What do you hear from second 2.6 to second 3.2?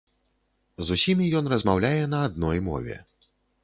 мове.